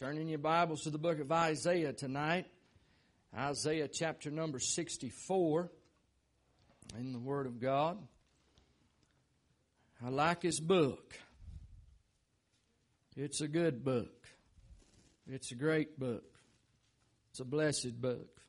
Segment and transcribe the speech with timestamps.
[0.00, 2.46] Turning your Bibles to the book of Isaiah tonight.
[3.36, 5.70] Isaiah chapter number 64
[6.98, 7.98] in the Word of God.
[10.02, 11.12] I like his book.
[13.14, 14.26] It's a good book.
[15.28, 16.24] It's a great book.
[17.32, 18.40] It's a blessed book.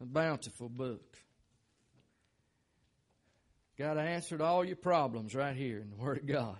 [0.00, 1.16] A bountiful book.
[3.76, 6.58] Got to answer to all your problems right here in the Word of God.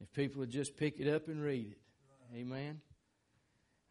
[0.00, 1.87] If people would just pick it up and read it.
[2.34, 2.82] Amen.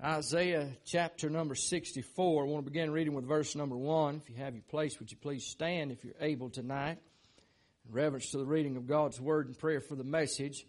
[0.04, 2.44] Isaiah chapter number 64.
[2.44, 4.22] I want to begin reading with verse number 1.
[4.23, 7.00] If you have your place, would you please stand if you're able tonight?
[7.88, 10.68] In reverence to the reading of God's word and prayer for the message.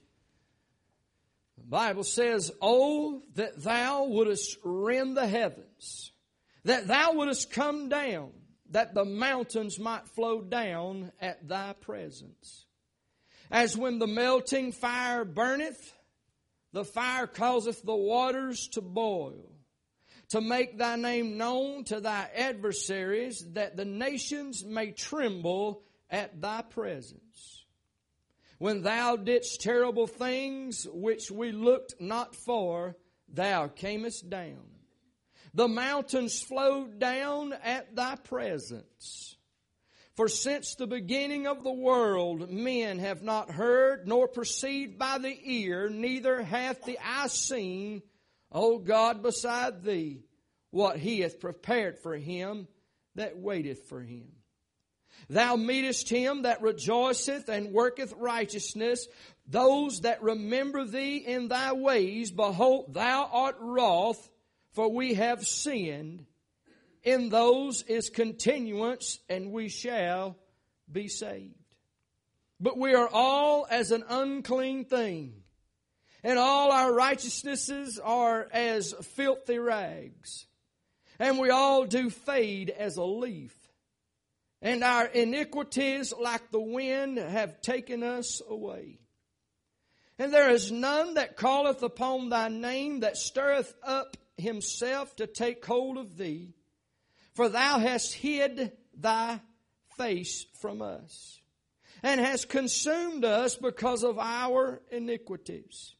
[1.58, 6.12] The Bible says, Oh, that thou wouldest rend the heavens,
[6.64, 8.30] that thou wouldest come down,
[8.70, 12.64] that the mountains might flow down at thy presence.
[13.50, 15.92] As when the melting fire burneth,
[16.72, 19.52] the fire causeth the waters to boil,
[20.30, 26.62] to make thy name known to thy adversaries, that the nations may tremble at thy
[26.62, 27.64] presence.
[28.58, 32.96] When thou didst terrible things which we looked not for,
[33.32, 34.64] thou camest down.
[35.54, 39.37] The mountains flowed down at thy presence.
[40.18, 45.38] For since the beginning of the world, men have not heard nor perceived by the
[45.44, 48.02] ear, neither hath the eye seen,
[48.50, 50.24] O God, beside thee,
[50.72, 52.66] what he hath prepared for him
[53.14, 54.32] that waiteth for him.
[55.30, 59.06] Thou meetest him that rejoiceth and worketh righteousness,
[59.46, 62.32] those that remember thee in thy ways.
[62.32, 64.28] Behold, thou art wroth,
[64.72, 66.26] for we have sinned
[67.02, 70.36] in those is continuance, and we shall
[70.90, 71.54] be saved.
[72.60, 75.42] But we are all as an unclean thing,
[76.22, 80.46] and all our righteousnesses are as filthy rags,
[81.18, 83.54] and we all do fade as a leaf,
[84.60, 88.98] and our iniquities, like the wind, have taken us away.
[90.18, 95.64] And there is none that calleth upon thy name that stirreth up himself to take
[95.64, 96.54] hold of thee.
[97.38, 99.40] For thou hast hid thy
[99.96, 101.40] face from us,
[102.02, 105.94] and hast consumed us because of our iniquities.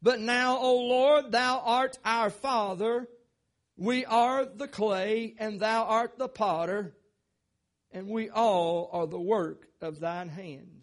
[0.00, 3.08] But now, O Lord, thou art our Father,
[3.76, 6.94] we are the clay, and thou art the potter,
[7.90, 10.82] and we all are the work of thine hand.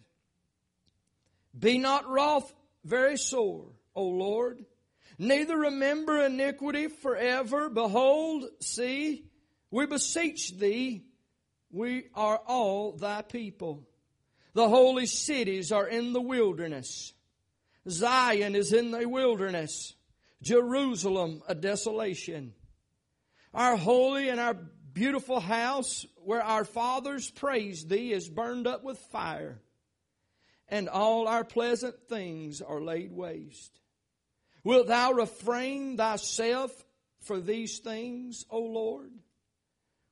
[1.58, 2.54] Be not wroth
[2.84, 4.66] very sore, O Lord,
[5.18, 7.70] neither remember iniquity forever.
[7.70, 9.24] Behold, see,
[9.70, 11.04] we beseech thee,
[11.70, 13.86] we are all thy people.
[14.54, 17.12] The holy cities are in the wilderness.
[17.88, 19.94] Zion is in the wilderness.
[20.42, 22.54] Jerusalem a desolation.
[23.52, 24.54] Our holy and our
[24.92, 29.60] beautiful house where our fathers praised thee is burned up with fire.
[30.68, 33.80] And all our pleasant things are laid waste.
[34.64, 36.72] Wilt thou refrain thyself
[37.20, 39.10] for these things, O Lord?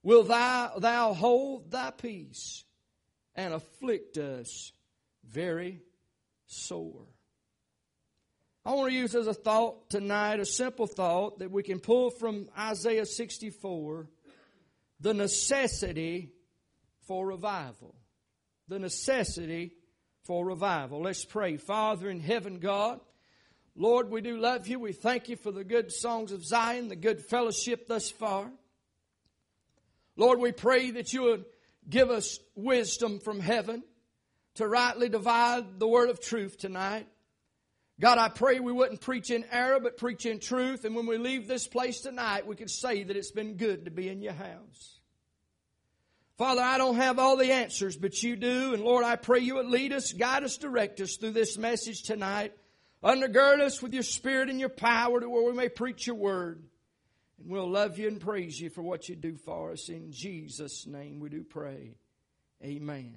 [0.07, 2.63] Will thou, thou hold thy peace
[3.35, 4.71] and afflict us
[5.29, 5.83] very
[6.47, 7.09] sore.
[8.65, 12.11] I want to use as a thought tonight, a simple thought that we can pull
[12.11, 14.07] from Isaiah 64
[15.01, 16.31] the necessity
[17.09, 17.97] for revival.
[18.69, 19.73] The necessity
[20.23, 21.03] for revival.
[21.03, 21.57] Let's pray.
[21.57, 23.01] Father in heaven, God,
[23.75, 24.79] Lord, we do love you.
[24.79, 28.53] We thank you for the good songs of Zion, the good fellowship thus far.
[30.17, 31.45] Lord, we pray that you would
[31.89, 33.83] give us wisdom from heaven
[34.55, 37.07] to rightly divide the word of truth tonight.
[37.99, 40.85] God, I pray we wouldn't preach in error, but preach in truth.
[40.85, 43.91] And when we leave this place tonight, we could say that it's been good to
[43.91, 45.01] be in your house.
[46.37, 48.75] Father, I don't have all the answers, but you do.
[48.75, 52.03] And Lord, I pray you would lead us, guide us, direct us through this message
[52.03, 52.53] tonight.
[53.03, 56.63] Undergird us with your spirit and your power to where we may preach your word.
[57.39, 59.89] And we'll love you and praise you for what you do for us.
[59.89, 61.95] In Jesus' name we do pray.
[62.65, 63.15] Amen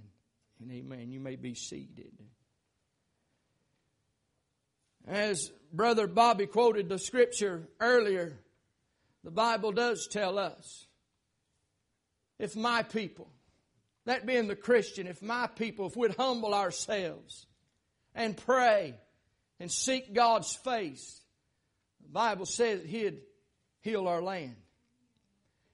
[0.62, 1.12] and amen.
[1.12, 2.13] You may be seated.
[5.07, 8.38] As Brother Bobby quoted the scripture earlier,
[9.24, 10.86] the Bible does tell us
[12.38, 13.30] if my people,
[14.06, 17.45] that being the Christian, if my people, if we'd humble ourselves
[18.15, 18.95] and pray
[19.60, 21.22] and seek God's face,
[22.01, 23.19] the Bible says He'd
[23.81, 24.56] heal our land.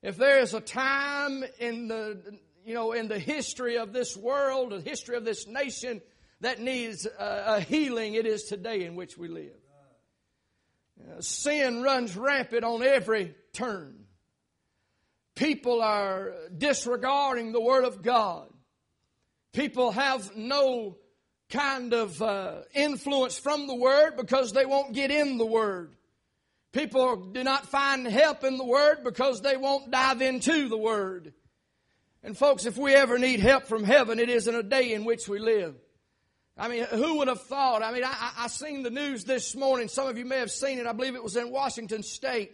[0.01, 4.71] If there is a time in the, you know, in the history of this world,
[4.71, 6.01] the history of this nation
[6.41, 9.55] that needs a, a healing, it is today in which we live.
[11.19, 14.05] sin runs rampant on every turn.
[15.35, 18.47] People are disregarding the Word of God.
[19.53, 20.97] People have no
[21.49, 25.94] kind of uh, influence from the Word because they won't get in the Word.
[26.75, 31.33] People do not find help in the Word because they won't dive into the Word.
[32.21, 35.29] And folks, if we ever need help from heaven, it isn't a day in which
[35.29, 35.73] we live.
[36.57, 37.81] I mean, who would have thought?
[37.81, 39.87] I mean, I, I seen the news this morning.
[39.87, 40.85] Some of you may have seen it.
[40.85, 42.51] I believe it was in Washington State.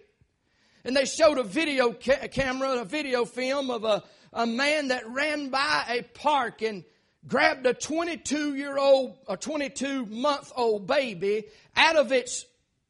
[0.83, 4.03] And they showed a video ca- camera, a video film of a,
[4.33, 6.83] a man that ran by a park and
[7.27, 11.45] grabbed a 22 year old, a 22 month old baby
[11.75, 12.45] out of its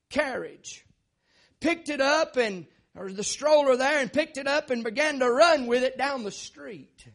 [0.10, 0.86] carriage,
[1.62, 2.66] picked it up and,
[2.96, 6.24] or the stroller there and picked it up and began to run with it down
[6.24, 7.06] the street.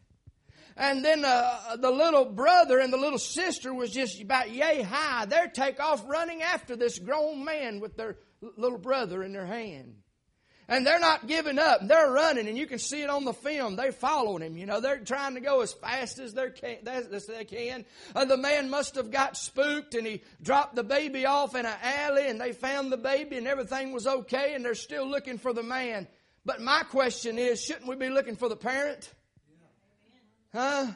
[0.79, 5.25] And then uh, the little brother and the little sister was just about yay high.
[5.27, 8.17] They're take off running after this grown man with their
[8.57, 9.97] little brother in their hand.
[10.69, 11.87] And they're not giving up.
[11.87, 13.77] They're running, and you can see it on the film.
[13.77, 14.57] They're following him.
[14.57, 17.85] You know, they're trying to go as fast as, can, as they can.
[18.15, 21.77] Uh, the man must have got spooked, and he dropped the baby off in an
[21.83, 25.53] alley, and they found the baby, and everything was okay, and they're still looking for
[25.53, 26.09] the man.
[26.45, 29.13] But my question is, shouldn't we be looking for the parent?
[30.53, 30.87] Huh?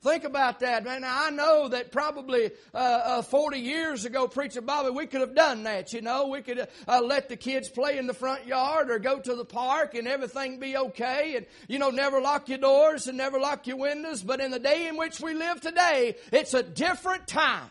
[0.00, 1.00] Think about that, man.
[1.00, 5.34] Now, I know that probably uh, uh, 40 years ago, Preacher Bobby, we could have
[5.34, 6.28] done that, you know.
[6.28, 9.44] We could uh, let the kids play in the front yard or go to the
[9.44, 13.66] park and everything be okay and, you know, never lock your doors and never lock
[13.66, 14.22] your windows.
[14.22, 17.70] But in the day in which we live today, it's a different time.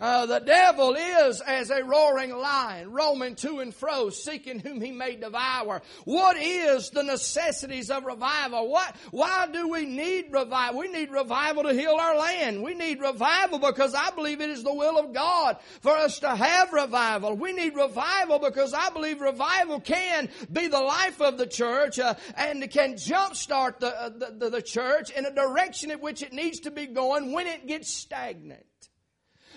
[0.00, 4.92] Uh, the devil is as a roaring lion, roaming to and fro, seeking whom he
[4.92, 5.82] may devour.
[6.04, 8.68] What is the necessities of revival?
[8.70, 10.78] What, why do we need revival?
[10.78, 12.62] We need revival to heal our land.
[12.62, 16.32] We need revival because I believe it is the will of God for us to
[16.34, 17.34] have revival.
[17.34, 22.14] We need revival because I believe revival can be the life of the church uh,
[22.36, 26.60] and can jumpstart the, uh, the, the church in a direction in which it needs
[26.60, 28.87] to be going when it gets stagnant.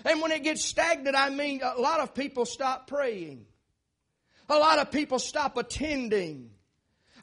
[0.04, 3.46] And when it gets stagnant, I mean a lot of people stop praying.
[4.48, 6.50] A lot of people stop attending.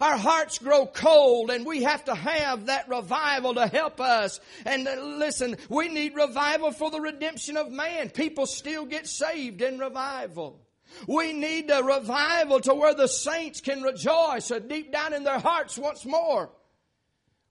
[0.02, 4.40] Our hearts grow cold and we have to have that revival to help us.
[4.66, 8.10] And uh, listen, we need revival for the redemption of man.
[8.10, 10.66] People still get saved in revival.
[11.06, 15.78] We need a revival to where the saints can rejoice deep down in their hearts
[15.78, 16.50] once more.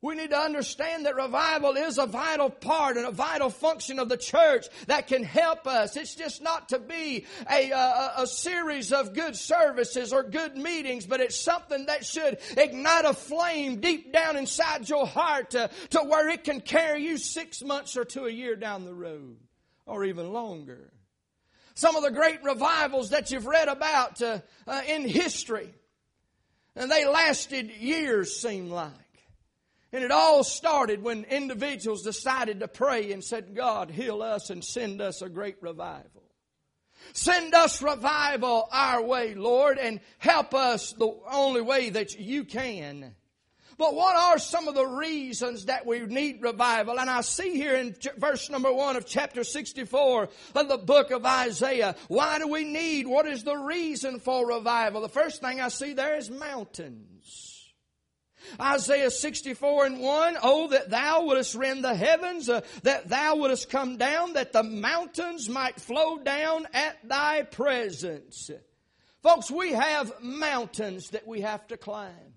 [0.01, 4.09] We need to understand that revival is a vital part and a vital function of
[4.09, 5.97] the church that can help us.
[5.97, 11.05] It's just not to be a, a, a, series of good services or good meetings,
[11.05, 15.99] but it's something that should ignite a flame deep down inside your heart to, to
[15.99, 19.37] where it can carry you six months or to a year down the road
[19.85, 20.93] or even longer.
[21.75, 25.75] Some of the great revivals that you've read about uh, uh, in history,
[26.77, 29.08] and they lasted years, seem like.
[29.93, 34.63] And it all started when individuals decided to pray and said, God, heal us and
[34.63, 36.25] send us a great revival.
[37.15, 43.15] Send us revival our way, Lord, and help us the only way that you can.
[43.79, 46.99] But what are some of the reasons that we need revival?
[46.99, 51.25] And I see here in verse number one of chapter 64 of the book of
[51.25, 55.01] Isaiah, why do we need, what is the reason for revival?
[55.01, 57.68] The first thing I see there is mountains.
[58.61, 63.71] Isaiah 64 and 1, Oh, that thou wouldest rend the heavens, uh, that thou wouldest
[63.71, 68.51] come down, that the mountains might flow down at thy presence.
[69.23, 72.35] Folks, we have mountains that we have to climb.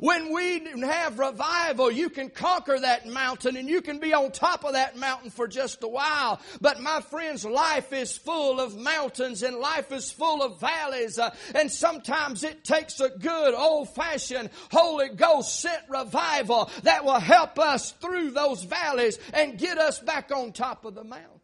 [0.00, 4.64] When we have revival, you can conquer that mountain and you can be on top
[4.64, 6.40] of that mountain for just a while.
[6.60, 11.18] But my friends, life is full of mountains and life is full of valleys.
[11.18, 17.20] Uh, and sometimes it takes a good old fashioned Holy Ghost sent revival that will
[17.20, 21.41] help us through those valleys and get us back on top of the mountain.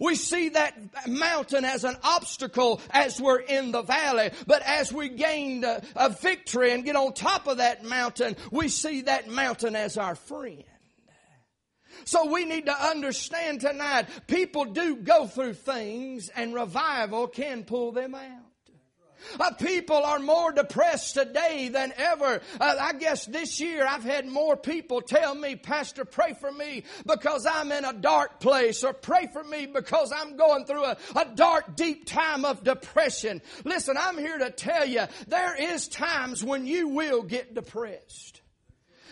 [0.00, 4.30] We see that mountain as an obstacle as we're in the valley.
[4.46, 8.68] But as we gain a, a victory and get on top of that mountain, we
[8.68, 10.64] see that mountain as our friend.
[12.04, 17.92] So we need to understand tonight, people do go through things and revival can pull
[17.92, 18.41] them out.
[19.38, 22.40] Uh, people are more depressed today than ever.
[22.60, 26.84] Uh, I guess this year I've had more people tell me, Pastor, pray for me
[27.06, 30.96] because I'm in a dark place or pray for me because I'm going through a,
[31.16, 33.40] a dark, deep time of depression.
[33.64, 38.41] Listen, I'm here to tell you there is times when you will get depressed.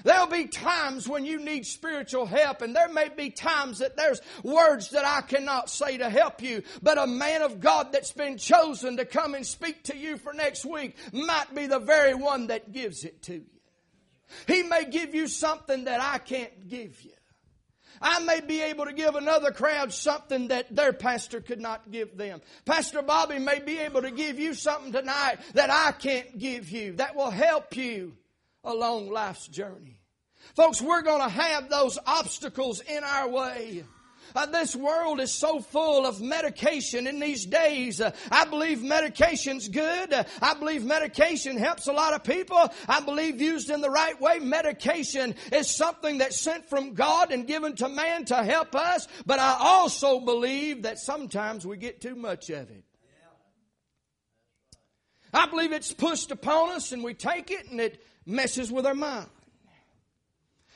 [0.05, 4.21] There'll be times when you need spiritual help, and there may be times that there's
[4.43, 8.39] words that I cannot say to help you, but a man of God that's been
[8.39, 12.49] chosen to come and speak to you for next week might be the very one
[12.49, 13.47] that gives it to you.
[14.47, 17.13] He may give you something that I can't give you.
[18.03, 22.17] I may be able to give another crowd something that their pastor could not give
[22.17, 22.41] them.
[22.65, 26.93] Pastor Bobby may be able to give you something tonight that I can't give you
[26.93, 28.15] that will help you
[28.65, 29.99] along life's journey.
[30.55, 33.85] Folks, we're going to have those obstacles in our way.
[34.35, 38.01] Uh, this world is so full of medication in these days.
[38.01, 40.13] Uh, I believe medication's good.
[40.13, 42.73] Uh, I believe medication helps a lot of people.
[42.89, 47.47] I believe used in the right way, medication is something that's sent from God and
[47.47, 49.09] given to man to help us.
[49.27, 52.85] But I also believe that sometimes we get too much of it.
[55.33, 58.95] I believe it's pushed upon us and we take it and it messes with our
[58.95, 59.29] mind.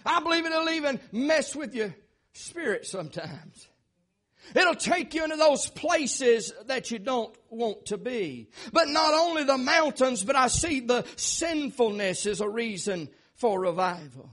[0.04, 1.94] I believe it'll even mess with your
[2.32, 3.68] spirit sometimes.
[4.54, 8.50] It'll take you into those places that you don't want to be.
[8.72, 14.28] But not only the mountains, but I see the sinfulness is a reason for revival.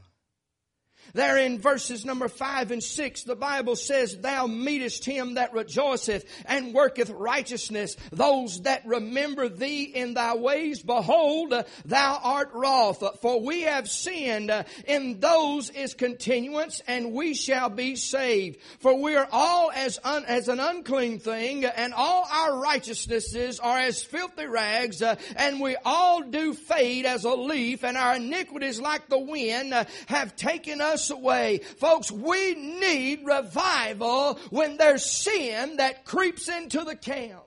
[1.13, 6.25] There in verses number five and six, the Bible says, Thou meetest him that rejoiceth
[6.46, 10.82] and worketh righteousness, those that remember thee in thy ways.
[10.82, 11.53] Behold,
[11.86, 14.51] thou art wroth, for we have sinned.
[14.88, 18.60] In those is continuance, and we shall be saved.
[18.80, 23.80] For we are all as, un, as an unclean thing, and all our righteousnesses are
[23.80, 29.10] as filthy rags, and we all do fade as a leaf, and our iniquities like
[29.10, 29.74] the wind
[30.08, 31.60] have taken us us away.
[31.77, 37.41] Folks, we need revival when there's sin that creeps into the camp.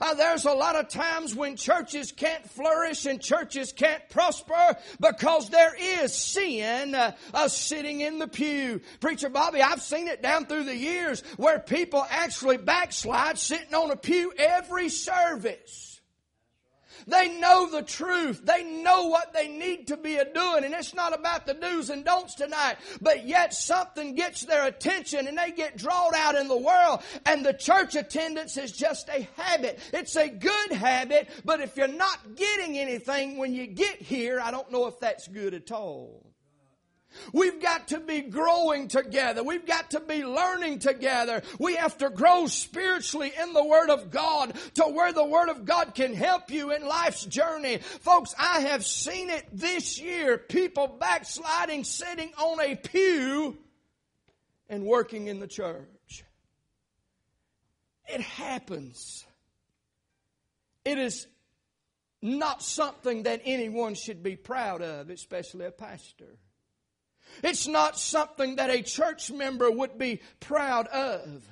[0.00, 5.50] Uh, there's a lot of times when churches can't flourish and churches can't prosper because
[5.50, 8.80] there is sin uh, uh, sitting in the pew.
[8.98, 13.92] Preacher Bobby, I've seen it down through the years where people actually backslide sitting on
[13.92, 15.83] a pew every service.
[17.06, 18.44] They know the truth.
[18.44, 20.64] They know what they need to be doing.
[20.64, 22.76] And it's not about the do's and don'ts tonight.
[23.00, 27.02] But yet something gets their attention and they get drawn out in the world.
[27.26, 29.78] And the church attendance is just a habit.
[29.92, 31.28] It's a good habit.
[31.44, 35.28] But if you're not getting anything when you get here, I don't know if that's
[35.28, 36.33] good at all.
[37.32, 39.42] We've got to be growing together.
[39.42, 41.42] We've got to be learning together.
[41.58, 45.64] We have to grow spiritually in the Word of God to where the Word of
[45.64, 47.78] God can help you in life's journey.
[47.78, 50.38] Folks, I have seen it this year.
[50.38, 53.58] People backsliding, sitting on a pew
[54.68, 56.24] and working in the church.
[58.06, 59.24] It happens.
[60.84, 61.26] It is
[62.20, 66.38] not something that anyone should be proud of, especially a pastor.
[67.42, 71.46] It's not something that a church member would be proud of.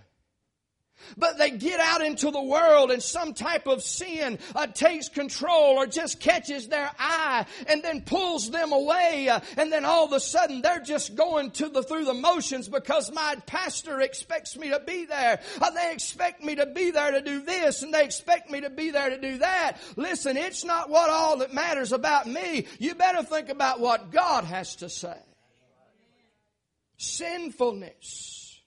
[1.17, 5.79] But they get out into the world and some type of sin uh, takes control
[5.79, 9.29] or just catches their eye and then pulls them away.
[9.29, 12.69] Uh, and then all of a sudden they're just going to the, through the motions
[12.69, 15.41] because my pastor expects me to be there.
[15.61, 18.71] Uh, they expect me to be there to do this and they expect me to
[18.71, 19.79] be there to do that.
[19.97, 22.67] Listen, it's not what all that matters about me.
[22.79, 25.17] You better think about what God has to say
[27.03, 28.61] sinfulness,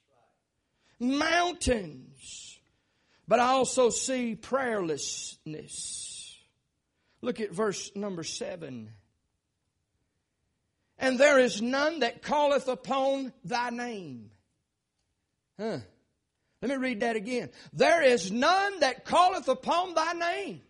[0.99, 2.59] mountains,
[3.27, 6.35] but I also see prayerlessness.
[7.21, 8.91] Look at verse number seven.
[10.97, 14.29] And there is none that calleth upon thy name.
[15.59, 15.79] Huh.
[16.61, 17.49] Let me read that again.
[17.73, 20.61] There is none that calleth upon thy name,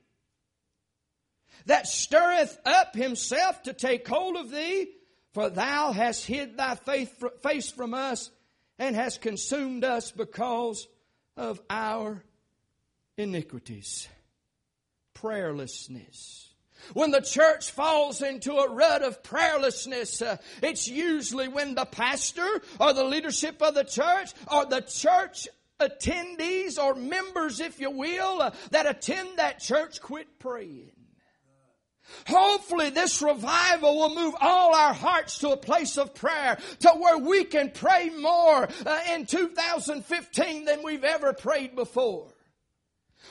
[1.66, 4.88] that stirreth up himself to take hold of thee,
[5.36, 6.76] for thou hast hid thy
[7.44, 8.32] face from us
[8.80, 10.88] and hast consumed us because
[11.36, 12.24] of our
[13.18, 14.08] iniquities.
[15.14, 16.46] Prayerlessness.
[16.94, 22.62] When the church falls into a rut of prayerlessness, uh, it's usually when the pastor
[22.80, 25.50] or the leadership of the church or the church
[25.82, 30.95] attendees or members, if you will, uh, that attend that church quit praying.
[32.28, 37.18] Hopefully this revival will move all our hearts to a place of prayer to where
[37.18, 42.28] we can pray more uh, in 2015 than we've ever prayed before.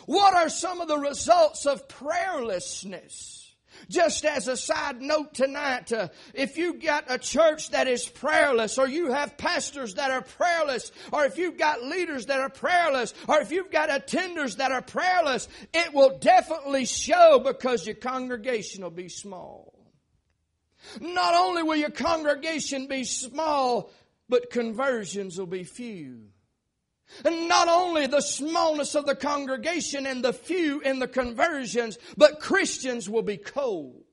[0.06, 3.43] What are some of the results of prayerlessness?
[3.88, 8.78] Just as a side note tonight, uh, if you've got a church that is prayerless,
[8.78, 13.14] or you have pastors that are prayerless, or if you've got leaders that are prayerless,
[13.28, 18.82] or if you've got attenders that are prayerless, it will definitely show because your congregation
[18.82, 19.72] will be small.
[21.00, 23.90] Not only will your congregation be small,
[24.28, 26.28] but conversions will be few.
[27.24, 32.40] And not only the smallness of the congregation and the few in the conversions, but
[32.40, 34.03] Christians will be cold.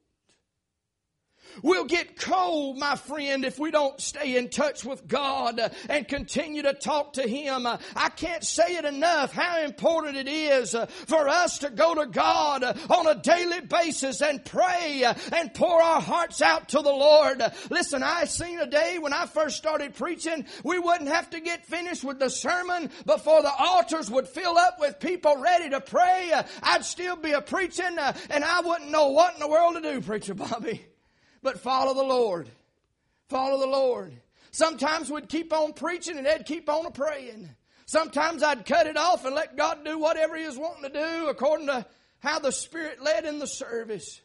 [1.64, 6.64] We'll get cold, my friend, if we don't stay in touch with God and continue
[6.64, 7.68] to talk to Him.
[7.68, 10.76] I can't say it enough how important it is
[11.08, 16.02] for us to go to God on a daily basis and pray and pour our
[16.02, 17.42] hearts out to the Lord.
[17.70, 21.66] Listen, I seen a day when I first started preaching, we wouldn't have to get
[21.66, 26.32] finished with the sermon before the altars would fill up with people ready to pray.
[26.64, 27.98] I'd still be a preaching
[28.30, 30.86] and I wouldn't know what in the world to do, Preacher Bobby
[31.42, 32.50] but follow the Lord.
[33.30, 34.14] Follow the Lord.
[34.52, 37.50] Sometimes we'd keep on preaching and they'd keep on praying.
[37.86, 41.28] Sometimes I'd cut it off and let God do whatever He was wanting to do
[41.28, 41.86] according to
[42.20, 44.22] how the Spirit led in the service.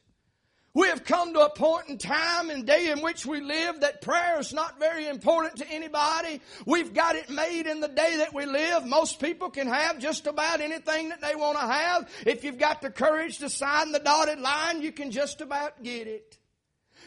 [0.76, 4.02] We have come to a point in time and day in which we live that
[4.02, 6.42] prayer is not very important to anybody.
[6.66, 8.84] We've got it made in the day that we live.
[8.84, 12.10] Most people can have just about anything that they want to have.
[12.26, 16.08] If you've got the courage to sign the dotted line, you can just about get
[16.08, 16.36] it.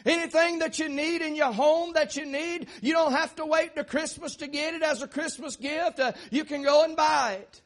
[0.05, 3.75] Anything that you need in your home that you need, you don't have to wait
[3.75, 5.99] to Christmas to get it as a Christmas gift.
[5.99, 7.61] Uh, you can go and buy it.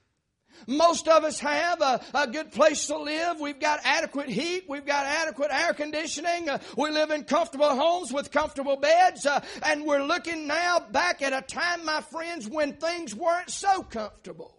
[0.67, 3.39] Most of us have a, a, good place to live.
[3.39, 4.65] We've got adequate heat.
[4.69, 6.49] We've got adequate air conditioning.
[6.49, 9.25] Uh, we live in comfortable homes with comfortable beds.
[9.25, 13.83] Uh, and we're looking now back at a time, my friends, when things weren't so
[13.83, 14.55] comfortable.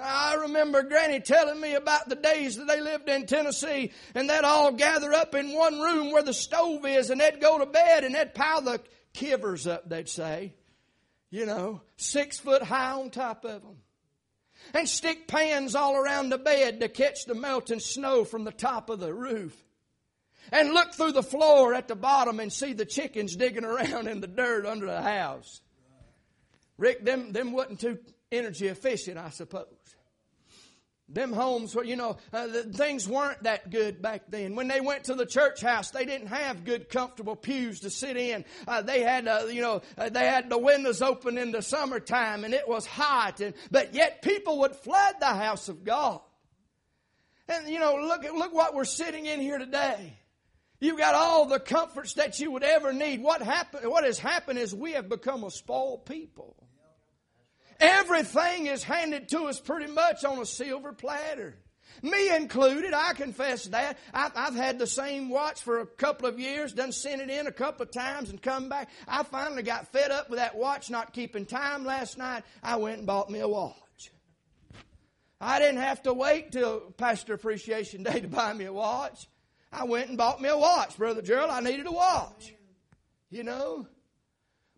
[0.00, 4.44] I remember Granny telling me about the days that they lived in Tennessee and they'd
[4.44, 8.04] all gather up in one room where the stove is and they'd go to bed
[8.04, 8.80] and they'd pile the
[9.12, 10.54] kivers up, they'd say.
[11.30, 13.78] You know, six foot high on top of them.
[14.74, 18.88] And stick pans all around the bed to catch the melting snow from the top
[18.88, 19.56] of the roof.
[20.52, 24.20] And look through the floor at the bottom and see the chickens digging around in
[24.20, 25.60] the dirt under the house.
[26.78, 27.98] Rick, them, them wasn't too
[28.32, 29.66] energy efficient, I suppose.
[31.08, 34.54] Them homes where, you know, uh, the, things weren't that good back then.
[34.54, 38.16] When they went to the church house, they didn't have good, comfortable pews to sit
[38.16, 38.46] in.
[38.66, 42.44] Uh, they had, uh, you know, uh, they had the windows open in the summertime
[42.44, 43.40] and it was hot.
[43.40, 46.20] And, but yet people would flood the house of God.
[47.46, 50.14] And, you know, look, look what we're sitting in here today.
[50.80, 53.22] You've got all the comforts that you would ever need.
[53.22, 56.56] What happened, what has happened is we have become a spoiled people.
[57.82, 61.56] Everything is handed to us pretty much on a silver platter.
[62.00, 63.98] Me included, I confess that.
[64.14, 67.48] I've, I've, had the same watch for a couple of years, done sent it in
[67.48, 68.88] a couple of times and come back.
[69.06, 72.44] I finally got fed up with that watch not keeping time last night.
[72.62, 73.76] I went and bought me a watch.
[75.40, 79.26] I didn't have to wait till Pastor Appreciation Day to buy me a watch.
[79.72, 81.50] I went and bought me a watch, Brother Gerald.
[81.50, 82.54] I needed a watch.
[83.28, 83.88] You know?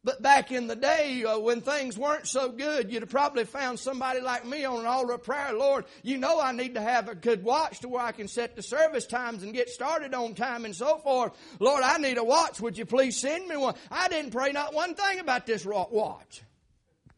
[0.04, 3.80] But back in the day, uh, when things weren't so good, you'd have probably found
[3.80, 5.54] somebody like me on an altar of prayer.
[5.54, 8.54] Lord, you know I need to have a good watch to where I can set
[8.54, 11.32] the service times and get started on time and so forth.
[11.58, 12.60] Lord, I need a watch.
[12.60, 13.76] Would you please send me one?
[13.90, 16.42] I didn't pray not one thing about this watch.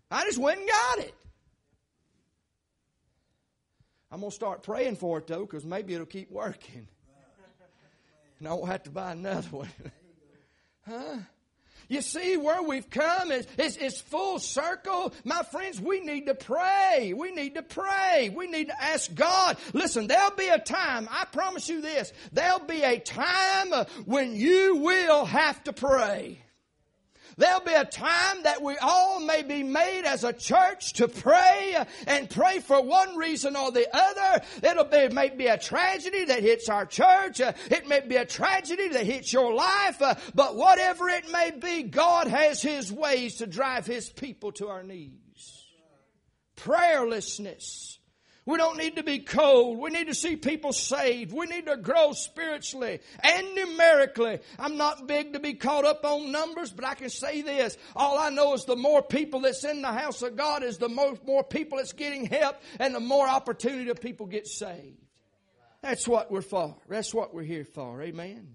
[0.08, 1.14] I just went and got it.
[4.12, 6.86] I'm going to start praying for it though, because maybe it'll keep working.
[8.38, 9.70] And I won't have to buy another one.
[10.86, 11.16] huh?
[11.88, 15.12] You see where we've come is, is, is full circle.
[15.24, 17.12] My friends, we need to pray.
[17.16, 18.32] We need to pray.
[18.34, 19.56] We need to ask God.
[19.72, 23.72] Listen, there'll be a time, I promise you this, there'll be a time
[24.04, 26.38] when you will have to pray.
[27.38, 31.76] There'll be a time that we all may be made as a church to pray
[32.06, 34.44] and pray for one reason or the other.
[34.62, 37.42] It'll be, it may be a tragedy that hits our church.
[37.42, 40.00] Uh, it may be a tragedy that hits your life.
[40.00, 44.68] Uh, but whatever it may be, God has His ways to drive His people to
[44.68, 45.66] our knees.
[46.56, 47.95] Prayerlessness
[48.46, 49.78] we don't need to be cold.
[49.78, 51.32] We need to see people saved.
[51.32, 54.38] We need to grow spiritually and numerically.
[54.56, 57.76] I'm not big to be caught up on numbers, but I can say this.
[57.96, 60.88] All I know is the more people that's in the house of God is the
[60.88, 65.02] more, more people that's getting help and the more opportunity of people get saved.
[65.82, 66.76] That's what we're for.
[66.88, 68.00] That's what we're here for.
[68.00, 68.54] Amen.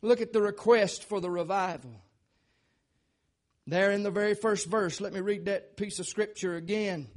[0.00, 1.92] Look at the request for the revival.
[3.66, 7.08] There in the very first verse, let me read that piece of scripture again.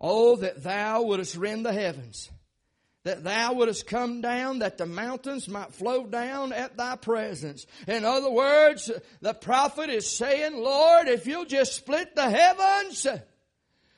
[0.00, 2.30] Oh, that thou wouldst rend the heavens,
[3.04, 7.66] that thou wouldst come down, that the mountains might flow down at thy presence.
[7.86, 13.06] In other words, the prophet is saying, Lord, if you'll just split the heavens,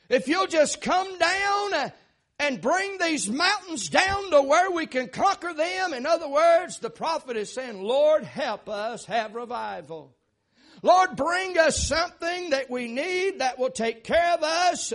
[0.08, 1.92] if you'll just come down
[2.40, 5.92] and bring these mountains down to where we can conquer them.
[5.92, 10.16] In other words, the prophet is saying, Lord, help us have revival.
[10.82, 14.94] Lord, bring us something that we need that will take care of us.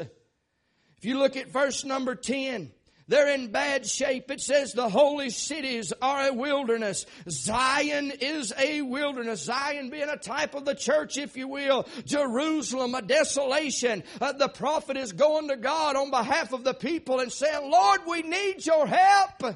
[1.05, 2.71] You look at verse number 10,
[3.07, 4.31] they're in bad shape.
[4.31, 7.05] It says the holy cities are a wilderness.
[7.29, 9.43] Zion is a wilderness.
[9.43, 11.87] Zion being a type of the church, if you will.
[12.05, 14.03] Jerusalem, a desolation.
[14.19, 18.01] Uh, the prophet is going to God on behalf of the people and saying, Lord,
[18.07, 19.55] we need your help.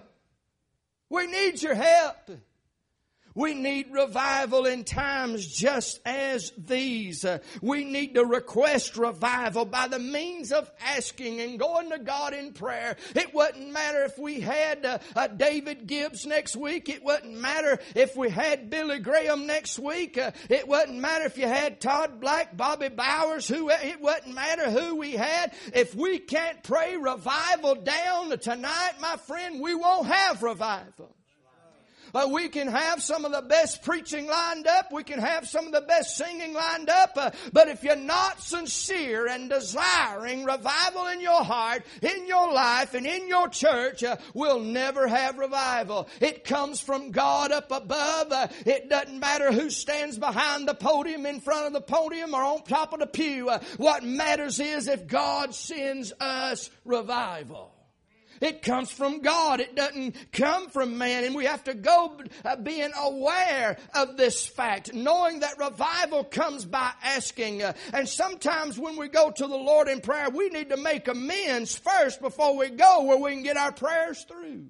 [1.09, 2.29] We need your help.
[3.39, 7.23] We need revival in times just as these.
[7.23, 12.33] Uh, we need to request revival by the means of asking and going to God
[12.33, 12.97] in prayer.
[13.15, 16.89] It wouldn't matter if we had uh, uh, David Gibbs next week.
[16.89, 20.17] It wouldn't matter if we had Billy Graham next week.
[20.17, 24.69] Uh, it wouldn't matter if you had Todd Black, Bobby Bowers, who, it wouldn't matter
[24.69, 25.53] who we had.
[25.73, 31.15] If we can't pray revival down tonight, my friend, we won't have revival.
[32.13, 34.91] Uh, we can have some of the best preaching lined up.
[34.91, 37.11] We can have some of the best singing lined up.
[37.15, 42.93] Uh, but if you're not sincere and desiring revival in your heart, in your life,
[42.93, 46.07] and in your church, uh, we'll never have revival.
[46.19, 48.31] It comes from God up above.
[48.31, 52.43] Uh, it doesn't matter who stands behind the podium, in front of the podium, or
[52.43, 53.49] on top of the pew.
[53.49, 57.78] Uh, what matters is if God sends us revival.
[58.41, 59.59] It comes from God.
[59.59, 61.23] It doesn't come from man.
[61.23, 66.65] And we have to go uh, being aware of this fact, knowing that revival comes
[66.65, 67.63] by asking.
[67.63, 71.07] Uh, and sometimes when we go to the Lord in prayer, we need to make
[71.07, 74.67] amends first before we go where we can get our prayers through.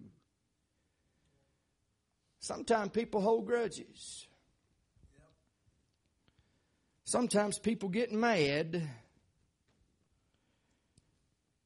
[2.39, 4.27] Sometimes people hold grudges.
[7.03, 8.87] Sometimes people get mad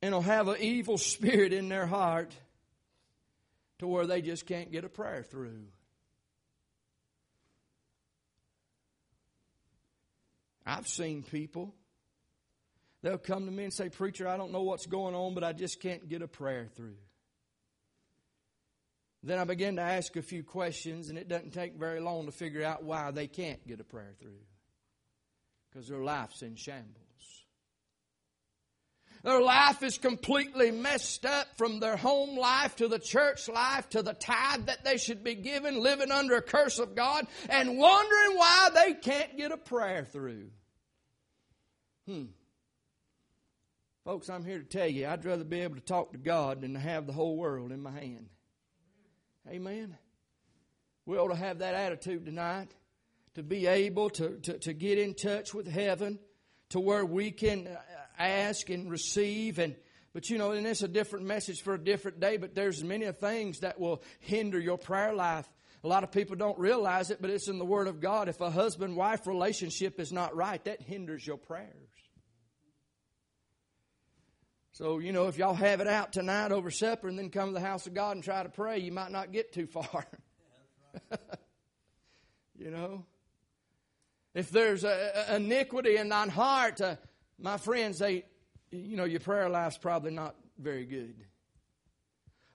[0.04, 2.36] and will have an evil spirit in their heart
[3.80, 5.64] to where they just can't get a prayer through.
[10.66, 11.74] I've seen people.
[13.02, 15.54] They'll come to me and say, Preacher, I don't know what's going on, but I
[15.54, 16.98] just can't get a prayer through.
[19.24, 22.34] Then I begin to ask a few questions, and it doesn't take very long to
[22.34, 24.42] figure out why they can't get a prayer through.
[25.72, 27.43] Because their life's in shambles.
[29.24, 34.04] Their life is completely messed up from their home life to the church life to
[34.04, 38.38] the tithe that they should be given, living under a curse of God, and wondering
[38.38, 40.50] why they can't get a prayer through.
[42.06, 42.26] Hmm.
[44.04, 46.74] Folks, I'm here to tell you, I'd rather be able to talk to God than
[46.74, 48.28] to have the whole world in my hand.
[49.48, 49.98] Amen.
[51.06, 52.76] We ought to have that attitude tonight
[53.36, 56.20] to be able to, to, to get in touch with heaven
[56.70, 57.80] to where we can uh,
[58.18, 59.76] ask and receive and
[60.14, 63.12] but you know, and it's a different message for a different day, but there's many
[63.12, 65.48] things that will hinder your prayer life.
[65.84, 68.30] A lot of people don't realize it, but it's in the Word of God.
[68.30, 71.90] If a husband wife relationship is not right, that hinders your prayers.
[74.74, 77.54] So, you know, if y'all have it out tonight over supper and then come to
[77.54, 80.08] the house of God and try to pray, you might not get too far.
[82.56, 83.06] you know?
[84.34, 86.96] If there's a, a iniquity in thine heart, uh,
[87.44, 88.24] my friends, they,
[88.72, 91.14] you know, your prayer life's probably not very good.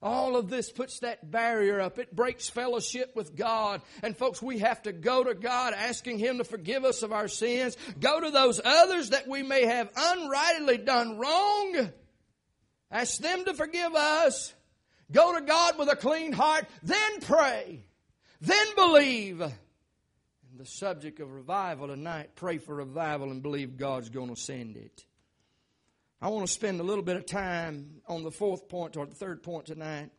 [0.00, 1.98] All of this puts that barrier up.
[1.98, 3.82] It breaks fellowship with God.
[4.02, 7.28] And folks, we have to go to God asking Him to forgive us of our
[7.28, 7.76] sins.
[8.00, 11.90] Go to those others that we may have unrightly done wrong.
[12.90, 14.54] Ask them to forgive us.
[15.12, 16.64] Go to God with a clean heart.
[16.82, 17.84] Then pray.
[18.40, 19.42] Then believe
[20.58, 22.30] the subject of revival tonight.
[22.34, 25.04] Pray for revival and believe God's going to send it.
[26.20, 29.14] I want to spend a little bit of time on the fourth point or the
[29.14, 30.10] third point tonight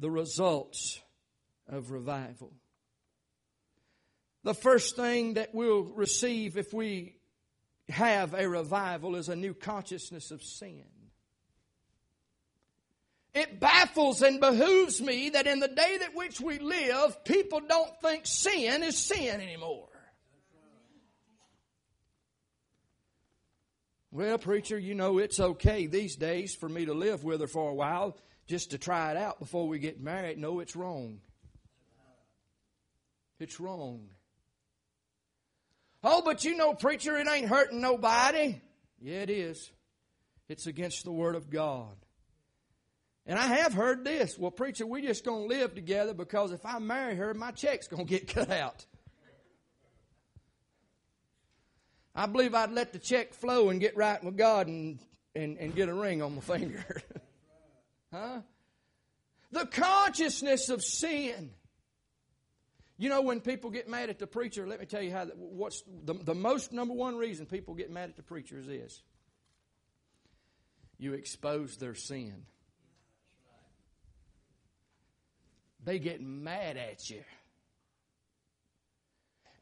[0.00, 1.00] the results
[1.68, 2.52] of revival.
[4.42, 7.14] The first thing that we'll receive if we
[7.88, 10.82] have a revival is a new consciousness of sin.
[13.34, 18.00] It baffles and behooves me that in the day that which we live, people don't
[18.00, 19.88] think sin is sin anymore.
[24.12, 27.70] Well, preacher, you know it's okay these days for me to live with her for
[27.70, 28.16] a while
[28.46, 30.38] just to try it out before we get married.
[30.38, 31.18] No, it's wrong.
[33.40, 34.08] It's wrong.
[36.04, 38.60] Oh, but you know, preacher, it ain't hurting nobody.
[39.00, 39.72] Yeah, it is.
[40.48, 41.96] It's against the Word of God.
[43.26, 44.38] And I have heard this.
[44.38, 47.88] Well, preacher, we're just going to live together because if I marry her, my check's
[47.88, 48.84] going to get cut out.
[52.14, 54.98] I believe I'd let the check flow and get right with God and,
[55.34, 56.84] and, and get a ring on my finger.
[58.12, 58.40] Huh?
[59.50, 61.50] The consciousness of sin.
[62.96, 65.24] You know, when people get mad at the preacher, let me tell you how.
[65.24, 69.02] What's the, the most number one reason people get mad at the preacher is this:
[70.96, 72.46] you expose their sin.
[75.84, 77.22] They get mad at you.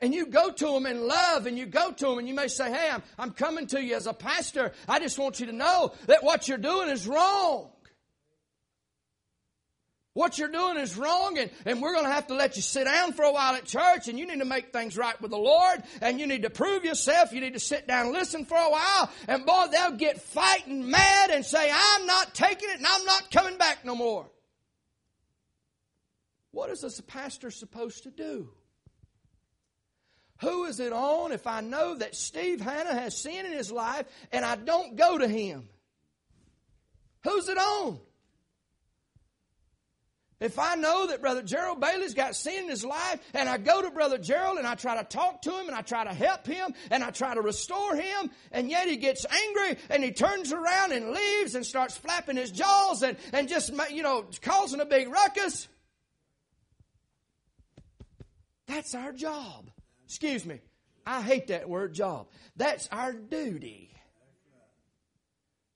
[0.01, 2.49] And you go to them in love and you go to them and you may
[2.49, 4.73] say, Hey, I'm, I'm coming to you as a pastor.
[4.89, 7.71] I just want you to know that what you're doing is wrong.
[10.15, 12.85] What you're doing is wrong, and, and we're going to have to let you sit
[12.85, 15.39] down for a while at church, and you need to make things right with the
[15.39, 17.33] Lord, and you need to prove yourself.
[17.33, 20.91] You need to sit down and listen for a while, and boy, they'll get fighting
[20.91, 24.29] mad and say, I'm not taking it, and I'm not coming back no more.
[26.53, 28.51] What is a pastor supposed to do?
[30.41, 34.07] Who is it on if I know that Steve Hanna has sin in his life
[34.33, 35.69] and I don't go to him?
[37.25, 38.01] Who's it on?
[40.41, 43.81] If I know that Brother Gerald Bailey's got sin in his life and I go
[43.81, 46.49] to Brother Gerald and I try to talk to him and I try to help
[46.49, 50.53] him and I try to restore him and yet he gets angry and he turns
[50.53, 54.85] around and leaves and starts flapping his jaws and, and just, you know, causing a
[54.85, 55.69] big ruckus.
[58.67, 59.71] That's our job.
[60.07, 60.61] Excuse me.
[61.05, 62.29] I hate that word job.
[62.57, 63.93] That's our duty.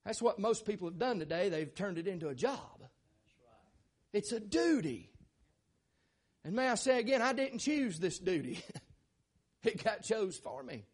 [0.05, 1.49] That's what most people have done today.
[1.49, 2.85] They've turned it into a job.
[4.13, 5.11] It's a duty.
[6.45, 8.63] And may I say again, I didn't choose this duty,
[9.65, 10.85] it got chose for me.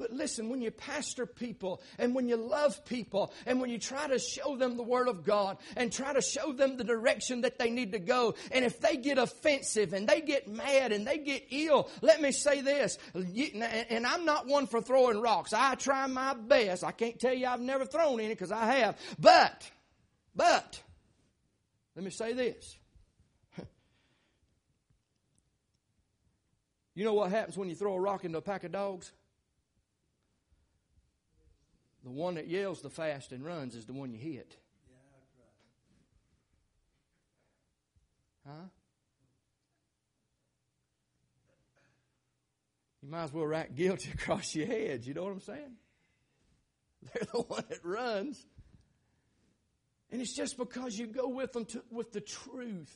[0.00, 4.08] But listen, when you pastor people and when you love people and when you try
[4.08, 7.58] to show them the Word of God and try to show them the direction that
[7.58, 11.18] they need to go, and if they get offensive and they get mad and they
[11.18, 15.52] get ill, let me say this, and I'm not one for throwing rocks.
[15.52, 16.82] I try my best.
[16.82, 18.98] I can't tell you I've never thrown any because I have.
[19.18, 19.70] But
[20.34, 20.82] but,
[21.94, 22.78] let me say this.
[26.94, 29.12] You know what happens when you throw a rock into a pack of dogs?
[32.04, 34.56] The one that yells the fast and runs is the one you hit.
[38.46, 38.68] Huh?
[43.02, 45.04] You might as well write guilty across your head.
[45.04, 45.76] You know what I'm saying?
[47.02, 48.44] They're the one that runs.
[50.10, 52.94] And it's just because you go with them to, with the truth.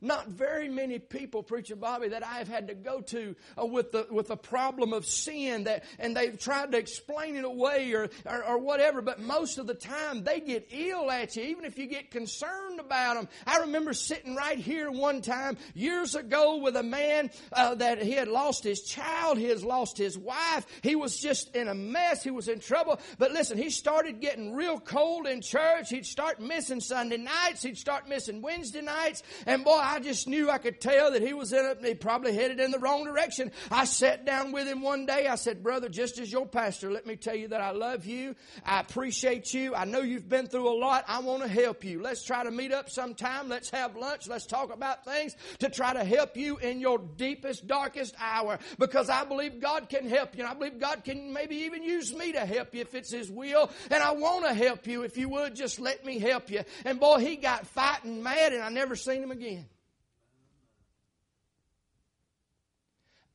[0.00, 4.06] Not very many people, Preacher Bobby, that I've had to go to uh, with the
[4.10, 8.44] with the problem of sin that, and they've tried to explain it away or, or,
[8.44, 9.02] or whatever.
[9.02, 12.69] But most of the time, they get ill at you, even if you get concerned
[12.78, 13.28] about them.
[13.46, 18.12] I remember sitting right here one time years ago with a man uh, that he
[18.12, 20.66] had lost his child, he has lost his wife.
[20.82, 22.22] He was just in a mess.
[22.22, 23.00] He was in trouble.
[23.18, 25.90] But listen, he started getting real cold in church.
[25.90, 27.62] He'd start missing Sunday nights.
[27.62, 29.22] He'd start missing Wednesday nights.
[29.46, 32.34] And boy, I just knew I could tell that he was in a, he probably
[32.34, 33.50] headed in the wrong direction.
[33.70, 35.26] I sat down with him one day.
[35.26, 38.34] I said, brother, just as your pastor, let me tell you that I love you.
[38.64, 39.74] I appreciate you.
[39.74, 41.04] I know you've been through a lot.
[41.08, 42.02] I want to help you.
[42.02, 43.48] Let's try to meet up sometime.
[43.48, 44.28] Let's have lunch.
[44.28, 49.08] Let's talk about things to try to help you in your deepest, darkest hour because
[49.08, 50.44] I believe God can help you.
[50.44, 53.30] And I believe God can maybe even use me to help you if it's His
[53.30, 53.70] will.
[53.90, 55.02] And I want to help you.
[55.02, 56.62] If you would, just let me help you.
[56.84, 59.66] And boy, he got fighting mad and I never seen him again.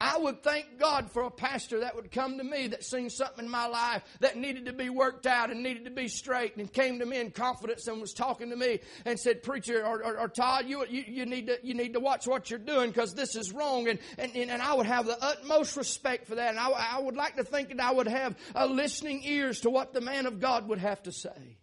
[0.02, 3.46] I would thank God for a pastor that would come to me that seen something
[3.46, 6.72] in my life that needed to be worked out and needed to be straightened and
[6.72, 10.20] came to me in confidence and was talking to me and said, Preacher or, or,
[10.20, 13.14] or Todd, you, you, you, need to, you need to watch what you're doing because
[13.14, 13.88] this is wrong.
[13.88, 16.50] And, and, and I would have the utmost respect for that.
[16.50, 19.70] And I, I would like to think that I would have a listening ears to
[19.70, 21.58] what the man of God would have to say.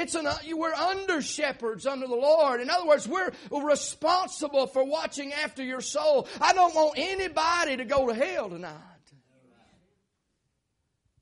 [0.00, 2.62] It's an, uh, we're under shepherds under the Lord.
[2.62, 6.26] In other words, we're responsible for watching after your soul.
[6.40, 8.72] I don't want anybody to go to hell tonight.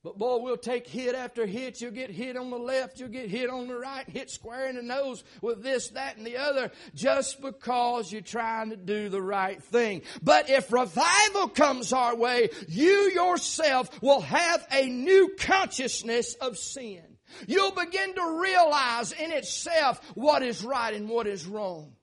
[0.05, 1.81] But boy, we'll take hit after hit.
[1.81, 4.77] You'll get hit on the left, you'll get hit on the right, hit square in
[4.77, 9.21] the nose with this, that, and the other, just because you're trying to do the
[9.21, 10.03] right thing.
[10.23, 17.08] But if revival comes our way, you yourself will have a new consciousness of sin.
[17.47, 21.95] You'll begin to realize in itself what is right and what is wrong.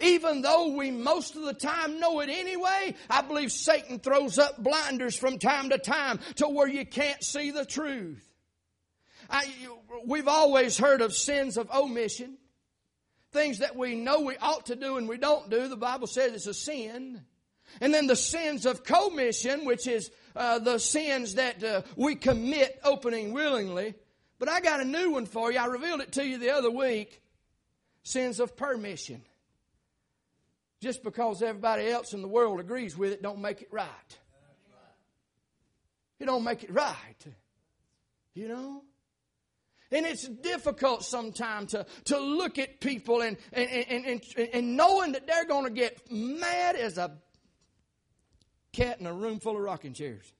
[0.00, 4.62] Even though we most of the time know it anyway, I believe Satan throws up
[4.62, 8.28] blinders from time to time to where you can't see the truth.
[9.28, 9.44] I,
[10.06, 12.36] we've always heard of sins of omission.
[13.32, 15.68] Things that we know we ought to do and we don't do.
[15.68, 17.22] The Bible says it's a sin.
[17.80, 22.78] And then the sins of commission, which is uh, the sins that uh, we commit
[22.84, 23.94] opening willingly.
[24.42, 25.58] But I got a new one for you.
[25.60, 27.22] I revealed it to you the other week.
[28.02, 29.22] Sins of permission.
[30.80, 34.18] Just because everybody else in the world agrees with it don't make it right.
[36.18, 37.24] It don't make it right.
[38.34, 38.82] You know?
[39.92, 45.12] And it's difficult sometimes to, to look at people and, and, and, and, and knowing
[45.12, 47.12] that they're going to get mad as a
[48.72, 50.32] cat in a room full of rocking chairs.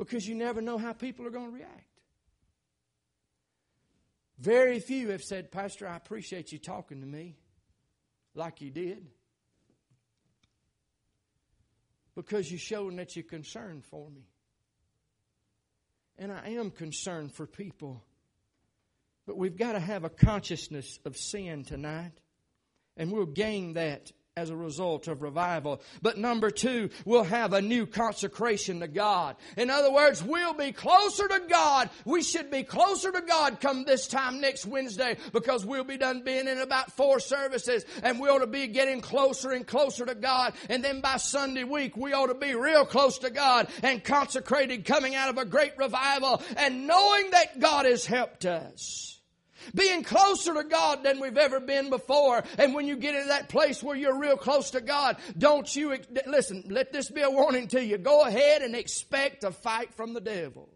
[0.00, 1.84] Because you never know how people are going to react.
[4.38, 7.36] Very few have said, Pastor, I appreciate you talking to me
[8.34, 9.06] like you did.
[12.14, 14.22] Because you're showing that you're concerned for me.
[16.18, 18.02] And I am concerned for people.
[19.26, 22.12] But we've got to have a consciousness of sin tonight.
[22.96, 25.82] And we'll gain that as a result of revival.
[26.00, 29.36] But number two, we'll have a new consecration to God.
[29.56, 31.90] In other words, we'll be closer to God.
[32.06, 36.22] We should be closer to God come this time next Wednesday because we'll be done
[36.24, 40.14] being in about four services and we ought to be getting closer and closer to
[40.14, 40.54] God.
[40.70, 44.86] And then by Sunday week, we ought to be real close to God and consecrated
[44.86, 49.19] coming out of a great revival and knowing that God has helped us
[49.74, 52.42] being closer to God than we've ever been before.
[52.58, 55.96] And when you get into that place where you're real close to God, don't you,
[56.26, 57.98] listen, let this be a warning to you.
[57.98, 60.68] Go ahead and expect a fight from the devil.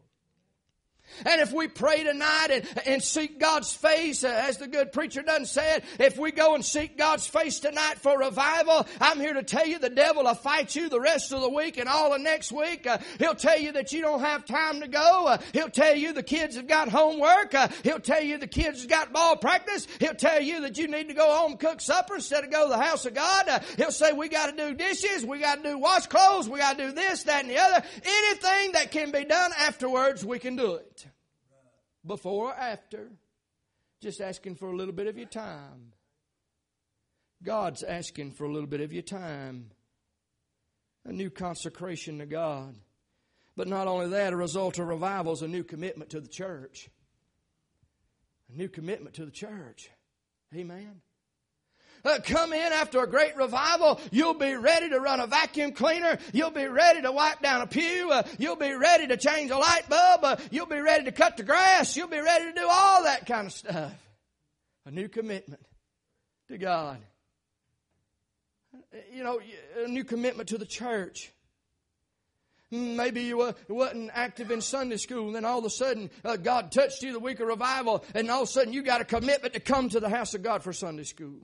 [1.25, 5.23] And if we pray tonight and, and seek God's face, uh, as the good preacher
[5.23, 9.43] done said, if we go and seek God's face tonight for revival, I'm here to
[9.43, 12.21] tell you the devil will fight you the rest of the week and all of
[12.21, 12.87] next week.
[12.87, 15.27] Uh, he'll tell you that you don't have time to go.
[15.27, 17.55] Uh, he'll tell you the kids have got homework.
[17.55, 19.87] Uh, he'll tell you the kids have got ball practice.
[20.01, 22.71] He'll tell you that you need to go home cook supper instead of go to
[22.71, 23.49] the house of God.
[23.49, 26.59] Uh, he'll say we got to do dishes, we got to do wash clothes, we
[26.59, 27.85] got to do this, that, and the other.
[28.05, 31.04] Anything that can be done afterwards, we can do it
[32.07, 33.11] before or after,
[34.01, 35.93] just asking for a little bit of your time.
[37.43, 39.71] God's asking for a little bit of your time.
[41.05, 42.75] A new consecration to God.
[43.57, 46.89] But not only that, a result of revival is a new commitment to the church.
[48.53, 49.91] A new commitment to the church.
[50.55, 51.03] Amen
[52.05, 56.19] uh, come in after a great revival, you'll be ready to run a vacuum cleaner.
[56.33, 58.11] You'll be ready to wipe down a pew.
[58.11, 60.25] Uh, you'll be ready to change a light bulb.
[60.25, 61.97] Uh, you'll be ready to cut the grass.
[61.97, 63.93] You'll be ready to do all that kind of stuff.
[64.87, 65.65] A new commitment
[66.49, 66.99] to God.
[69.13, 69.41] You know,
[69.83, 71.33] a new commitment to the church.
[72.71, 76.73] Maybe you wasn't active in Sunday school, and then all of a sudden uh, God
[76.73, 79.55] touched you the week of revival, and all of a sudden you got a commitment
[79.55, 81.39] to come to the house of God for Sunday school.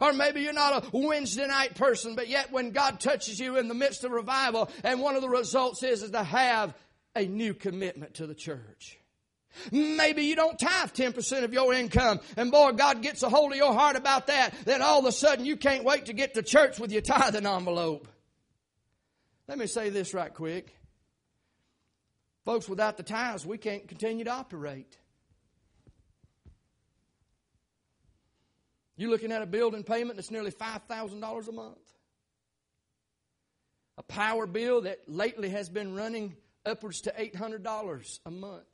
[0.00, 3.68] Or maybe you're not a Wednesday night person, but yet when God touches you in
[3.68, 6.74] the midst of revival, and one of the results is, is to have
[7.14, 8.98] a new commitment to the church.
[9.72, 13.58] Maybe you don't tithe 10% of your income, and boy, God gets a hold of
[13.58, 16.42] your heart about that, then all of a sudden you can't wait to get to
[16.42, 18.06] church with your tithing envelope.
[19.48, 20.74] Let me say this right quick.
[22.44, 24.96] Folks, without the tithes, we can't continue to operate.
[28.96, 31.76] You're looking at a building payment that's nearly $5,000 a month.
[33.98, 38.64] A power bill that lately has been running upwards to $800 a month.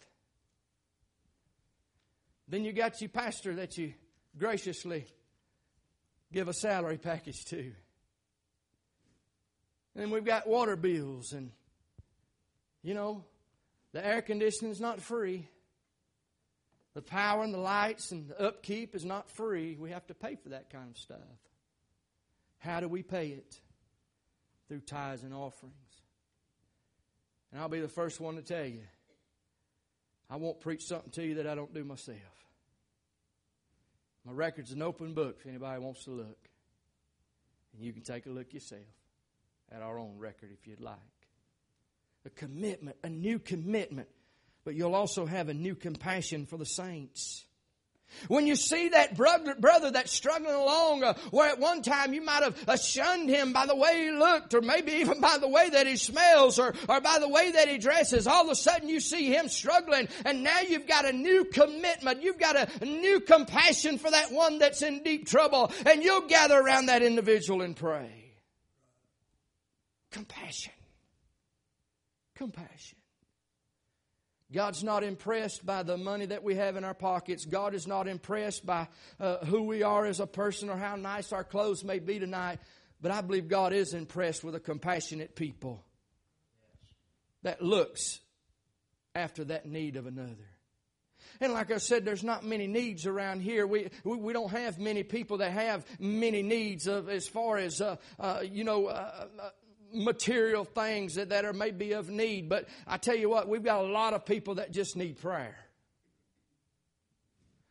[2.48, 3.94] Then you got your pastor that you
[4.38, 5.06] graciously
[6.32, 7.72] give a salary package to.
[9.94, 11.50] And we've got water bills and,
[12.82, 13.24] you know,
[13.92, 15.48] the air conditioning is not free.
[16.94, 19.76] The power and the lights and the upkeep is not free.
[19.78, 21.18] We have to pay for that kind of stuff.
[22.58, 23.58] How do we pay it?
[24.68, 25.74] Through tithes and offerings.
[27.50, 28.82] And I'll be the first one to tell you
[30.30, 32.18] I won't preach something to you that I don't do myself.
[34.24, 36.48] My record's an open book if anybody wants to look.
[37.74, 38.80] And you can take a look yourself
[39.70, 40.96] at our own record if you'd like.
[42.24, 44.08] A commitment, a new commitment
[44.64, 47.44] but you'll also have a new compassion for the saints.
[48.28, 52.42] When you see that brother, that's struggling along, uh, where at one time you might
[52.42, 55.70] have uh, shunned him by the way he looked, or maybe even by the way
[55.70, 58.88] that he smells, or, or by the way that he dresses, all of a sudden
[58.88, 63.20] you see him struggling, and now you've got a new commitment, you've got a new
[63.20, 67.76] compassion for that one that's in deep trouble, and you'll gather around that individual and
[67.76, 68.34] pray.
[70.10, 70.72] Compassion.
[72.34, 72.98] Compassion.
[74.52, 77.46] God's not impressed by the money that we have in our pockets.
[77.46, 78.88] God is not impressed by
[79.18, 82.58] uh, who we are as a person or how nice our clothes may be tonight.
[83.00, 85.84] But I believe God is impressed with a compassionate people.
[87.42, 88.20] that looks
[89.14, 90.48] after that need of another.
[91.40, 93.66] And like I said, there's not many needs around here.
[93.66, 97.80] We, we, we don't have many people that have many needs of as far as,
[97.80, 99.50] uh, uh, you know, uh, uh
[99.94, 102.48] material things that, that are maybe of need.
[102.48, 105.56] But I tell you what, we've got a lot of people that just need prayer.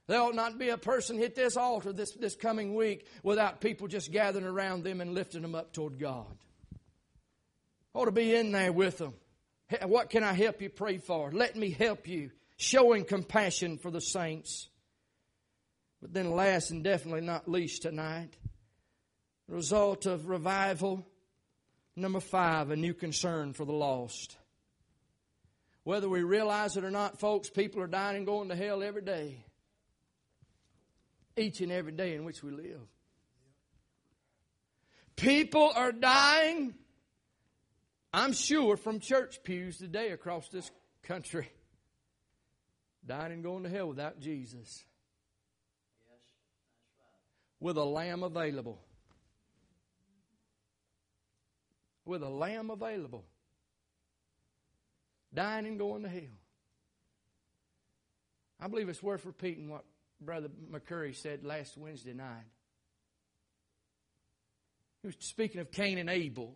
[0.08, 3.88] There ought not be a person hit this altar this, this coming week without people
[3.88, 6.38] just gathering around them and lifting them up toward God.
[7.94, 9.14] Ought to be in there with them.
[9.86, 11.32] What can I help you pray for?
[11.32, 12.32] Let me help you.
[12.58, 14.68] Showing compassion for the saints.
[16.02, 18.36] But then, last and definitely not least tonight,
[19.48, 21.06] the result of revival.
[21.96, 24.38] Number five, a new concern for the lost.
[25.84, 29.02] Whether we realize it or not, folks, people are dying and going to hell every
[29.02, 29.44] day
[31.38, 32.82] each and every day in which we live.
[35.16, 36.74] People are dying,
[38.14, 40.70] I'm sure, from church pews today across this
[41.04, 41.50] country.
[43.06, 44.84] Dying and going to hell without Jesus.
[47.60, 48.80] With a lamb available.
[52.06, 53.26] With a lamb available.
[55.34, 56.22] Dying and going to hell.
[58.60, 59.86] I believe it's worth repeating what
[60.20, 62.46] Brother McCurry said last Wednesday night.
[65.02, 66.56] He was speaking of Cain and Abel.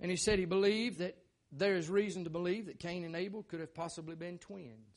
[0.00, 1.16] And he said he believed that
[1.52, 4.96] there is reason to believe that Cain and Abel could have possibly been twins.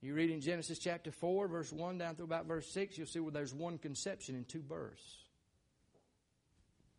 [0.00, 3.18] You read in Genesis chapter 4, verse 1 down through about verse 6, you'll see
[3.18, 5.02] where there's one conception and two births.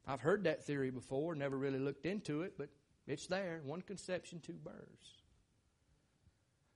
[0.10, 2.70] I've heard that theory before, never really looked into it, but
[3.05, 3.62] it's there.
[3.64, 5.07] One conception, two births.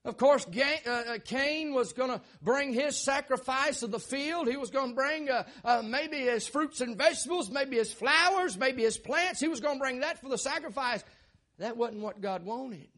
[0.05, 4.47] Of course, uh, uh, Cain was going to bring his sacrifice of the field.
[4.47, 8.83] He was going to bring uh, maybe his fruits and vegetables, maybe his flowers, maybe
[8.83, 9.39] his plants.
[9.39, 11.03] He was going to bring that for the sacrifice.
[11.57, 12.89] That wasn't what God wanted.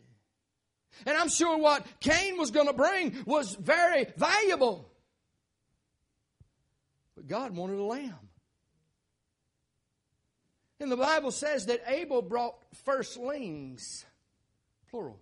[1.06, 4.90] And I'm sure what Cain was going to bring was very valuable.
[7.16, 8.26] But God wanted a lamb.
[10.80, 12.56] And the Bible says that Abel brought
[12.86, 14.04] firstlings,
[14.90, 15.20] plural.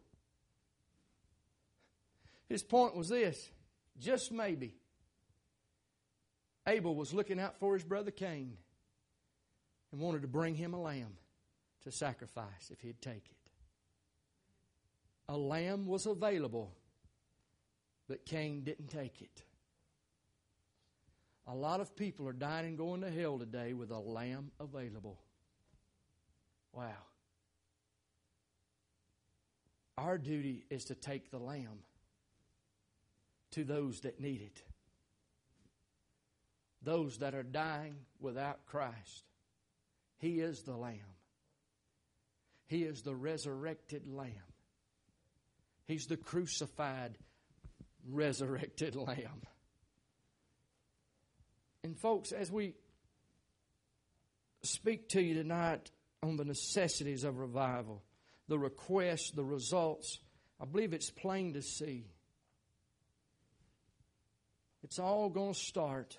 [2.49, 3.49] His point was this
[3.99, 4.75] just maybe
[6.67, 8.57] Abel was looking out for his brother Cain
[9.91, 11.17] and wanted to bring him a lamb
[11.83, 13.51] to sacrifice if he'd take it.
[15.29, 16.71] A lamb was available,
[18.07, 19.43] but Cain didn't take it.
[21.47, 25.19] A lot of people are dying and going to hell today with a lamb available.
[26.73, 26.91] Wow.
[29.97, 31.83] Our duty is to take the lamb
[33.51, 34.63] to those that need it.
[36.81, 39.23] Those that are dying without Christ.
[40.17, 40.97] He is the Lamb.
[42.65, 44.31] He is the resurrected Lamb.
[45.85, 47.17] He's the crucified,
[48.09, 49.43] resurrected Lamb.
[51.83, 52.73] And, folks, as we
[54.63, 55.91] speak to you tonight
[56.23, 58.01] on the necessities of revival,
[58.47, 60.19] the requests, the results,
[60.59, 62.05] I believe it's plain to see
[64.83, 66.17] it's all going to start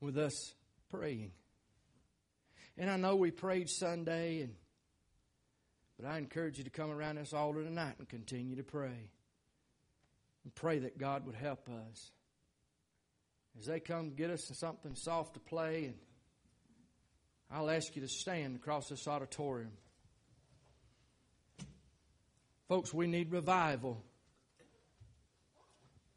[0.00, 0.54] with us
[0.90, 1.32] praying.
[2.76, 4.54] And I know we prayed Sunday, and
[5.98, 9.10] but I encourage you to come around this altar tonight and continue to pray.
[10.44, 12.12] And pray that God would help us.
[13.58, 15.94] As they come get us something soft to play, and
[17.50, 19.72] I'll ask you to stand across this auditorium.
[22.68, 24.02] Folks, we need revival.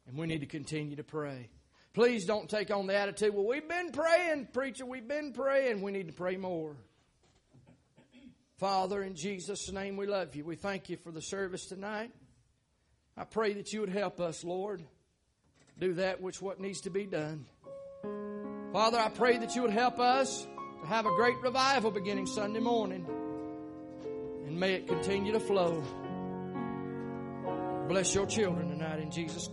[0.06, 1.48] And we need to continue to pray.
[1.94, 5.82] Please don't take on the attitude, well, we've been praying, preacher, we've been praying.
[5.82, 6.76] We need to pray more.
[8.58, 10.44] Father, in Jesus' name, we love you.
[10.44, 12.10] We thank you for the service tonight.
[13.16, 14.82] I pray that you would help us, Lord,
[15.78, 17.44] do that which what needs to be done.
[18.72, 20.46] Father, I pray that you would help us
[20.82, 23.06] to have a great revival beginning Sunday morning.
[24.46, 25.82] And may it continue to flow.
[27.88, 29.48] Bless your children tonight in Jesus'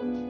[0.00, 0.28] name.